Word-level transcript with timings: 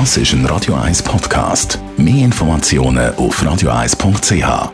Das 0.00 0.16
ist 0.16 0.32
ein 0.32 0.44
Radio 0.46 0.74
1 0.74 1.04
Podcast. 1.04 1.78
Mehr 1.96 2.24
Informationen 2.24 3.14
auf 3.14 3.40
radio1.ch. 3.40 4.72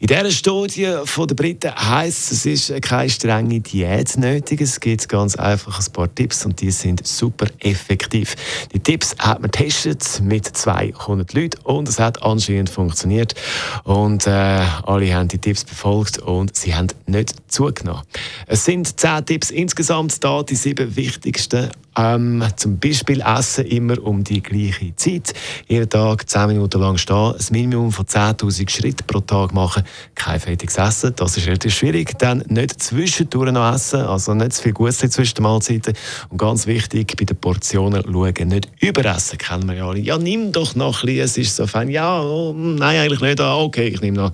In 0.00 0.08
dieser 0.08 0.32
Studie 0.32 0.92
von 1.04 1.28
der 1.28 1.36
Briten 1.36 1.72
heisst 1.72 2.32
es, 2.32 2.46
es 2.46 2.70
ist 2.70 2.82
keine 2.82 3.08
strenge 3.08 3.60
Diät 3.60 4.16
nötig. 4.16 4.60
Es 4.60 4.80
gibt 4.80 5.08
ganz 5.08 5.36
einfach 5.36 5.78
ein 5.78 5.92
paar 5.92 6.12
Tipps 6.12 6.44
und 6.44 6.60
die 6.60 6.72
sind 6.72 7.06
super 7.06 7.46
effektiv. 7.60 8.34
Die 8.74 8.80
Tipps 8.80 9.14
hat 9.20 9.40
man 9.40 9.52
getestet 9.52 10.20
mit 10.20 10.46
200 10.46 11.32
Leuten 11.32 11.60
und 11.62 11.88
es 11.88 12.00
hat 12.00 12.24
anscheinend 12.24 12.70
funktioniert. 12.70 13.36
Und 13.84 14.26
äh, 14.26 14.30
alle 14.30 15.14
haben 15.14 15.28
die 15.28 15.38
Tipps 15.38 15.64
befolgt 15.64 16.18
und 16.18 16.56
sie 16.56 16.74
haben 16.74 16.88
nicht 17.06 17.36
zugenommen. 17.46 18.02
Es 18.48 18.64
sind 18.64 18.98
10 18.98 19.24
Tipps 19.24 19.52
insgesamt 19.52 20.07
da, 20.08 20.42
die 20.42 20.54
sieben 20.54 20.96
wichtigsten. 20.96 21.70
Ähm, 21.96 22.44
zum 22.54 22.78
Beispiel 22.78 23.20
essen 23.20 23.66
immer 23.66 24.00
um 24.02 24.22
die 24.22 24.40
gleiche 24.40 24.94
Zeit. 24.94 25.34
Jeden 25.66 25.88
Tag 25.88 26.28
10 26.30 26.46
Minuten 26.46 26.80
lang 26.80 26.96
stehen, 26.96 27.34
ein 27.34 27.46
Minimum 27.50 27.90
von 27.90 28.06
10.000 28.06 28.70
Schritten 28.70 29.04
pro 29.06 29.20
Tag 29.20 29.52
machen, 29.52 29.82
kein 30.14 30.38
fettiges 30.38 30.76
Essen, 30.76 31.12
das 31.16 31.36
ist 31.36 31.46
relativ 31.48 31.74
schwierig. 31.74 32.16
Dann 32.18 32.44
nicht 32.48 32.80
zwischendurch 32.80 33.50
noch 33.50 33.74
essen, 33.74 34.02
also 34.02 34.32
nicht 34.34 34.52
zu 34.52 34.62
viel 34.62 34.72
Gutes 34.72 34.98
zwischen 34.98 35.34
den 35.34 35.42
Mahlzeiten. 35.42 35.94
Und 36.28 36.38
ganz 36.38 36.66
wichtig, 36.68 37.16
bei 37.18 37.24
den 37.24 37.36
Portionen 37.36 38.04
schauen, 38.04 38.48
nicht 38.48 38.68
überessen, 38.80 39.38
kennen 39.38 39.68
wir 39.68 39.74
ja 39.74 39.88
alle. 39.88 39.98
Ja, 39.98 40.18
nimm 40.18 40.52
doch 40.52 40.76
noch 40.76 41.02
ein 41.02 41.06
bisschen, 41.06 41.24
es 41.24 41.36
ist 41.36 41.56
so 41.56 41.66
fein. 41.66 41.88
Ja, 41.88 42.22
oh, 42.22 42.52
nein, 42.54 43.00
eigentlich 43.00 43.20
nicht. 43.20 43.40
Ah, 43.40 43.56
okay, 43.56 43.88
ich 43.88 44.00
nehme 44.00 44.18
noch. 44.18 44.32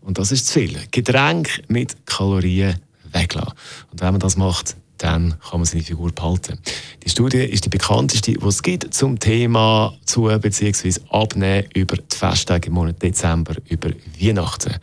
Und 0.00 0.18
das 0.18 0.30
ist 0.30 0.46
zu 0.46 0.60
viel. 0.60 0.78
Getränk 0.90 1.62
mit 1.68 2.06
Kalorien 2.06 2.76
weglassen. 3.12 3.52
Und 3.90 4.00
wenn 4.00 4.12
man 4.12 4.20
das 4.20 4.36
macht, 4.36 4.76
dann 5.02 5.34
kann 5.40 5.60
man 5.60 5.64
seine 5.64 5.82
Figur 5.82 6.12
behalten. 6.12 6.58
Die 7.04 7.10
Studie 7.10 7.38
ist 7.38 7.64
die 7.64 7.68
bekannteste, 7.68 8.32
die 8.32 8.46
es 8.46 8.62
gibt 8.62 8.92
zum 8.94 9.18
Thema 9.18 9.94
zu 10.04 10.24
bzw. 10.24 11.00
abnehmen 11.10 11.66
über 11.74 11.96
die 11.96 12.16
Festtage 12.16 12.68
im 12.68 12.74
Monat 12.74 13.02
Dezember, 13.02 13.54
über 13.68 13.90
Weihnachten. 14.20 14.74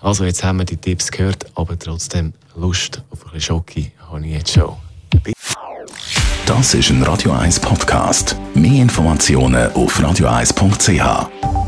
Also 0.00 0.24
jetzt 0.24 0.42
haben 0.42 0.58
wir 0.58 0.64
die 0.64 0.76
Tipps 0.76 1.10
gehört, 1.10 1.46
aber 1.54 1.78
trotzdem 1.78 2.32
Lust 2.56 3.02
auf 3.10 3.24
ein 3.26 3.32
bisschen 3.32 3.40
Schoki 3.40 3.92
habe 4.10 4.26
ich 4.26 4.32
jetzt 4.32 4.52
schon. 4.52 4.72
Das 6.46 6.74
ist 6.74 6.90
ein 6.90 7.02
Radio 7.02 7.32
1 7.32 7.60
Podcast. 7.60 8.36
Mehr 8.54 8.82
Informationen 8.82 9.72
auf 9.72 9.98
radio1.ch. 9.98 11.65